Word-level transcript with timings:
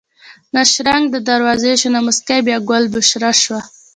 نه 0.53 0.61
شرنګ 0.71 1.05
د 1.11 1.17
دروازې 1.29 1.71
شو 1.81 1.89
نه 1.95 1.99
موسکۍ 2.05 2.39
بیا 2.47 2.57
ګل 2.69 2.83
بشره 2.93 3.31
شوه 3.41 3.61